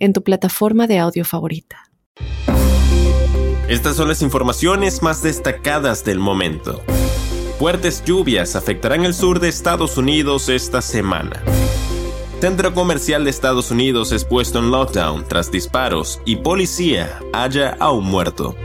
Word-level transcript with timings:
en 0.00 0.12
tu 0.12 0.22
plataforma 0.24 0.86
de 0.86 0.98
audio 0.98 1.24
favorita. 1.24 1.90
Estas 3.68 3.94
son 3.94 4.08
las 4.08 4.20
informaciones 4.20 5.00
más 5.00 5.22
destacadas 5.22 6.04
del 6.04 6.18
momento. 6.18 6.82
Fuertes 7.60 8.02
lluvias 8.04 8.56
afectarán 8.56 9.04
el 9.04 9.14
sur 9.14 9.38
de 9.38 9.48
Estados 9.48 9.96
Unidos 9.96 10.48
esta 10.48 10.82
semana. 10.82 11.40
Centro 12.40 12.72
comercial 12.72 13.22
de 13.22 13.30
Estados 13.30 13.70
Unidos 13.70 14.12
es 14.12 14.24
puesto 14.24 14.58
en 14.58 14.70
lockdown 14.70 15.28
tras 15.28 15.52
disparos 15.52 16.20
y 16.24 16.36
policía 16.36 17.20
halla 17.32 17.76
a 17.78 17.92
un 17.92 18.06
muerto. 18.06 18.56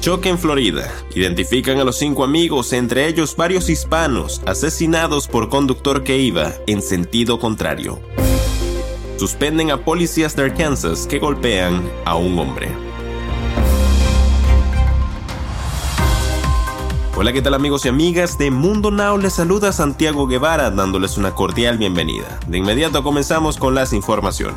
Choque 0.00 0.28
en 0.28 0.38
Florida. 0.38 0.92
Identifican 1.14 1.78
a 1.78 1.84
los 1.84 1.96
cinco 1.96 2.22
amigos, 2.22 2.72
entre 2.72 3.08
ellos 3.08 3.34
varios 3.34 3.70
hispanos, 3.70 4.42
asesinados 4.46 5.26
por 5.26 5.48
conductor 5.48 6.04
que 6.04 6.18
iba 6.18 6.52
en 6.66 6.82
sentido 6.82 7.38
contrario 7.38 8.00
suspenden 9.18 9.70
a 9.70 9.84
policías 9.84 10.34
de 10.36 10.44
Arkansas 10.44 11.06
que 11.06 11.18
golpean 11.18 11.82
a 12.04 12.16
un 12.16 12.38
hombre. 12.38 12.68
Hola, 17.14 17.32
¿qué 17.32 17.42
tal 17.42 17.54
amigos 17.54 17.84
y 17.84 17.88
amigas 17.88 18.38
de 18.38 18.50
Mundo 18.50 18.90
Now? 18.90 19.18
Les 19.18 19.34
saluda 19.34 19.72
Santiago 19.72 20.26
Guevara 20.26 20.70
dándoles 20.70 21.18
una 21.18 21.34
cordial 21.34 21.78
bienvenida. 21.78 22.40
De 22.46 22.58
inmediato 22.58 23.02
comenzamos 23.02 23.58
con 23.58 23.74
las 23.74 23.92
informaciones. 23.92 24.56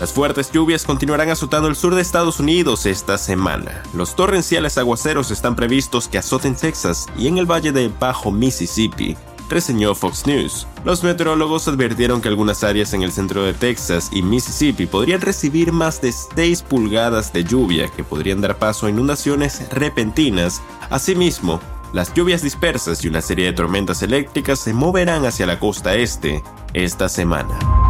Las 0.00 0.12
fuertes 0.12 0.52
lluvias 0.52 0.84
continuarán 0.84 1.30
azotando 1.30 1.68
el 1.68 1.74
sur 1.74 1.94
de 1.94 2.02
Estados 2.02 2.38
Unidos 2.38 2.86
esta 2.86 3.18
semana. 3.18 3.82
Los 3.94 4.14
torrenciales 4.14 4.78
aguaceros 4.78 5.32
están 5.32 5.56
previstos 5.56 6.06
que 6.06 6.18
azoten 6.18 6.54
Texas 6.54 7.06
y 7.18 7.26
en 7.26 7.38
el 7.38 7.50
valle 7.50 7.72
de 7.72 7.88
Bajo 7.88 8.30
Mississippi, 8.30 9.16
reseñó 9.48 9.94
Fox 9.94 10.26
News. 10.26 10.66
Los 10.84 11.02
meteorólogos 11.02 11.68
advirtieron 11.68 12.20
que 12.20 12.28
algunas 12.28 12.64
áreas 12.64 12.92
en 12.92 13.02
el 13.02 13.12
centro 13.12 13.44
de 13.44 13.54
Texas 13.54 14.10
y 14.12 14.22
Mississippi 14.22 14.86
podrían 14.86 15.20
recibir 15.20 15.72
más 15.72 16.00
de 16.00 16.12
6 16.12 16.62
pulgadas 16.62 17.32
de 17.32 17.44
lluvia 17.44 17.88
que 17.88 18.04
podrían 18.04 18.40
dar 18.40 18.58
paso 18.58 18.86
a 18.86 18.90
inundaciones 18.90 19.68
repentinas. 19.70 20.60
Asimismo, 20.90 21.60
las 21.92 22.12
lluvias 22.12 22.42
dispersas 22.42 23.04
y 23.04 23.08
una 23.08 23.22
serie 23.22 23.46
de 23.46 23.52
tormentas 23.52 24.02
eléctricas 24.02 24.58
se 24.58 24.74
moverán 24.74 25.24
hacia 25.24 25.46
la 25.46 25.58
costa 25.58 25.94
este 25.94 26.42
esta 26.74 27.08
semana. 27.08 27.87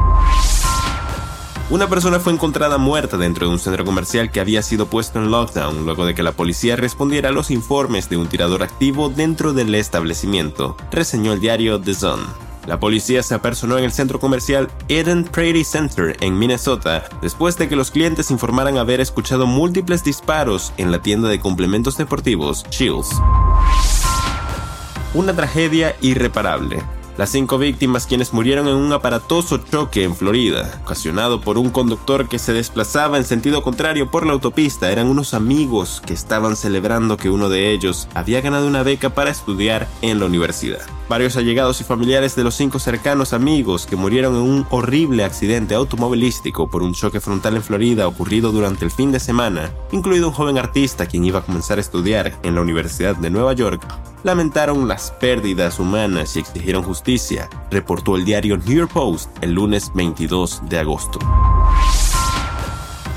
Una 1.70 1.86
persona 1.86 2.18
fue 2.18 2.32
encontrada 2.32 2.78
muerta 2.78 3.18
dentro 3.18 3.46
de 3.46 3.52
un 3.52 3.58
centro 3.58 3.84
comercial 3.84 4.30
que 4.30 4.40
había 4.40 4.62
sido 4.62 4.86
puesto 4.86 5.18
en 5.18 5.30
lockdown 5.30 5.84
luego 5.84 6.06
de 6.06 6.14
que 6.14 6.22
la 6.22 6.32
policía 6.32 6.76
respondiera 6.76 7.28
a 7.28 7.32
los 7.32 7.50
informes 7.50 8.08
de 8.08 8.16
un 8.16 8.26
tirador 8.26 8.62
activo 8.62 9.10
dentro 9.10 9.52
del 9.52 9.74
establecimiento, 9.74 10.78
reseñó 10.90 11.34
el 11.34 11.40
diario 11.40 11.78
The 11.78 11.92
Sun. 11.92 12.20
La 12.66 12.80
policía 12.80 13.22
se 13.22 13.34
apersonó 13.34 13.76
en 13.76 13.84
el 13.84 13.92
centro 13.92 14.18
comercial 14.18 14.70
Eden 14.88 15.24
Prairie 15.24 15.62
Center 15.62 16.16
en 16.20 16.38
Minnesota 16.38 17.04
después 17.20 17.58
de 17.58 17.68
que 17.68 17.76
los 17.76 17.90
clientes 17.90 18.30
informaran 18.30 18.78
haber 18.78 19.02
escuchado 19.02 19.46
múltiples 19.46 20.02
disparos 20.02 20.72
en 20.78 20.90
la 20.90 21.02
tienda 21.02 21.28
de 21.28 21.38
complementos 21.38 21.98
deportivos 21.98 22.64
Shields. 22.70 23.10
Una 25.12 25.34
tragedia 25.34 25.96
irreparable. 26.00 26.82
Las 27.18 27.30
cinco 27.30 27.58
víctimas 27.58 28.06
quienes 28.06 28.32
murieron 28.32 28.68
en 28.68 28.76
un 28.76 28.92
aparatoso 28.92 29.58
choque 29.58 30.04
en 30.04 30.14
Florida, 30.14 30.80
ocasionado 30.84 31.40
por 31.40 31.58
un 31.58 31.68
conductor 31.68 32.28
que 32.28 32.38
se 32.38 32.52
desplazaba 32.52 33.16
en 33.16 33.24
sentido 33.24 33.64
contrario 33.64 34.08
por 34.08 34.24
la 34.24 34.34
autopista, 34.34 34.92
eran 34.92 35.08
unos 35.08 35.34
amigos 35.34 36.00
que 36.06 36.14
estaban 36.14 36.54
celebrando 36.54 37.16
que 37.16 37.28
uno 37.28 37.48
de 37.48 37.72
ellos 37.72 38.06
había 38.14 38.40
ganado 38.40 38.68
una 38.68 38.84
beca 38.84 39.10
para 39.10 39.32
estudiar 39.32 39.88
en 40.00 40.20
la 40.20 40.26
universidad. 40.26 40.78
Varios 41.08 41.36
allegados 41.36 41.80
y 41.80 41.84
familiares 41.84 42.36
de 42.36 42.44
los 42.44 42.54
cinco 42.54 42.78
cercanos 42.78 43.32
amigos 43.32 43.86
que 43.86 43.96
murieron 43.96 44.36
en 44.36 44.42
un 44.42 44.66
horrible 44.70 45.24
accidente 45.24 45.74
automovilístico 45.74 46.70
por 46.70 46.84
un 46.84 46.94
choque 46.94 47.18
frontal 47.20 47.56
en 47.56 47.64
Florida 47.64 48.06
ocurrido 48.06 48.52
durante 48.52 48.84
el 48.84 48.92
fin 48.92 49.10
de 49.10 49.18
semana, 49.18 49.72
incluido 49.90 50.28
un 50.28 50.34
joven 50.34 50.56
artista 50.56 51.06
quien 51.06 51.24
iba 51.24 51.40
a 51.40 51.44
comenzar 51.44 51.78
a 51.78 51.80
estudiar 51.80 52.38
en 52.44 52.54
la 52.54 52.60
Universidad 52.60 53.16
de 53.16 53.30
Nueva 53.30 53.54
York, 53.54 53.84
lamentaron 54.22 54.88
las 54.88 55.10
pérdidas 55.12 55.78
humanas 55.78 56.36
y 56.36 56.40
exigieron 56.40 56.82
justicia, 56.82 57.48
reportó 57.70 58.16
el 58.16 58.24
diario 58.24 58.56
New 58.56 58.76
York 58.76 58.92
Post 58.92 59.30
el 59.42 59.52
lunes 59.52 59.90
22 59.94 60.62
de 60.68 60.78
agosto. 60.78 61.18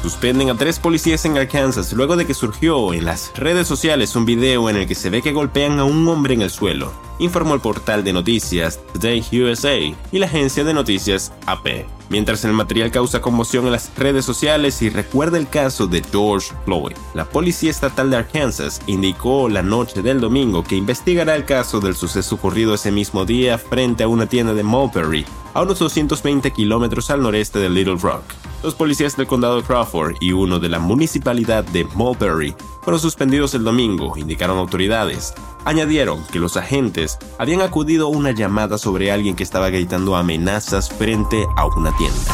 Suspenden 0.02 0.50
a 0.50 0.58
tres 0.58 0.80
policías 0.80 1.26
en 1.26 1.38
Arkansas 1.38 1.94
luego 1.94 2.16
de 2.16 2.26
que 2.26 2.34
surgió 2.34 2.92
en 2.92 3.06
las 3.06 3.32
redes 3.38 3.68
sociales 3.68 4.16
un 4.16 4.26
video 4.26 4.68
en 4.68 4.76
el 4.76 4.88
que 4.88 4.96
se 4.96 5.12
ve 5.12 5.22
que 5.22 5.32
golpean 5.32 5.78
a 5.78 5.84
un 5.84 6.08
hombre 6.08 6.34
en 6.34 6.42
el 6.42 6.50
suelo, 6.50 6.92
informó 7.20 7.54
el 7.54 7.62
portal 7.62 8.04
de 8.04 8.12
noticias 8.12 8.80
Today 8.94 9.24
USA 9.32 9.78
y 9.78 9.96
la 10.18 10.26
agencia 10.26 10.64
de 10.64 10.74
noticias 10.74 11.32
AP. 11.46 11.86
Mientras 12.10 12.44
el 12.46 12.54
material 12.54 12.90
causa 12.90 13.22
conmoción 13.22 13.68
en 13.68 13.74
las 13.74 13.96
redes 13.96 14.26
sociales 14.26 14.82
y 14.82 14.90
recuerda 14.90 15.38
el 15.38 15.48
caso 15.48 15.86
de 15.86 16.04
George 16.12 16.52
Floyd, 16.66 16.98
la 17.14 17.26
Policía 17.26 17.70
Estatal 17.70 18.10
de 18.10 18.18
Arkansas 18.18 18.82
indicó 18.88 19.50
la 19.50 19.62
noche 19.62 20.02
del 20.02 20.20
domingo 20.20 20.64
que 20.64 20.78
investigará 20.78 21.36
el 21.36 21.46
caso 21.46 21.80
del 21.80 21.96
suceso 21.96 22.36
ocurrido 22.36 22.74
ese 22.74 22.92
mismo 22.92 23.24
día 23.24 23.60
frente 23.60 24.04
a 24.04 24.08
una 24.08 24.26
tienda 24.26 24.56
de 24.56 24.64
Mulberry, 24.64 25.26
a 25.54 25.62
unos 25.62 25.78
220 25.78 26.50
kilómetros 26.52 27.12
al 27.12 27.22
noreste 27.22 27.60
de 27.60 27.70
Little 27.70 27.98
Rock. 27.98 28.41
Los 28.64 28.76
policías 28.76 29.18
del 29.18 29.26
condado 29.26 29.58
de 29.58 29.64
Crawford 29.64 30.18
y 30.20 30.34
uno 30.34 30.60
de 30.60 30.70
la 30.70 30.78
municipalidad 30.78 31.64
de 31.64 31.84
Mulberry 31.96 32.56
fueron 32.82 33.00
suspendidos 33.00 33.56
el 33.56 33.64
domingo, 33.64 34.16
indicaron 34.18 34.60
autoridades. 34.60 35.34
Añadieron 35.66 36.24
que 36.32 36.38
los 36.38 36.58
agentes 36.58 37.18
habían 37.40 37.62
acudido 37.62 38.06
a 38.06 38.10
una 38.10 38.32
llamada 38.32 38.78
sobre 38.78 39.12
alguien 39.12 39.36
que 39.36 39.42
estaba 39.42 39.70
gritando 39.70 40.16
amenazas 40.16 40.90
frente 40.90 41.44
a 41.58 41.66
una 41.66 41.96
tienda. 41.98 42.32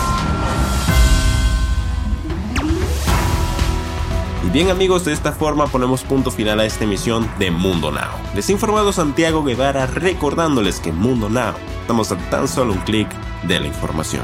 Y 4.45 4.49
bien 4.49 4.69
amigos, 4.69 5.05
de 5.05 5.13
esta 5.13 5.31
forma 5.31 5.67
ponemos 5.67 6.03
punto 6.03 6.29
final 6.29 6.59
a 6.59 6.65
esta 6.65 6.83
emisión 6.83 7.29
de 7.39 7.51
Mundo 7.51 7.89
Now. 7.89 8.11
Les 8.35 8.49
informado 8.49 8.91
Santiago 8.91 9.45
Guevara 9.45 9.85
recordándoles 9.85 10.81
que 10.81 10.91
Mundo 10.91 11.29
Now 11.29 11.53
estamos 11.81 12.11
a 12.11 12.17
tan 12.29 12.49
solo 12.49 12.73
un 12.73 12.79
clic 12.79 13.07
de 13.43 13.61
la 13.61 13.67
información. 13.67 14.23